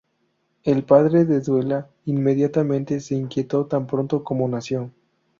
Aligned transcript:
El 0.63 0.81
padre 0.83 1.25
de 1.25 1.41
Duela 1.41 1.87
inmediatamente 2.05 2.99
se 3.01 3.13
inquietó 3.13 3.67
tan 3.67 3.85
pronto 3.85 4.23
como 4.23 4.47
nació. 4.47 4.89